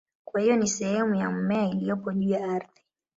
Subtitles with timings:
[0.25, 2.81] Kwa hiyo ni sehemu ya mmea iliyopo juu ya ardhi.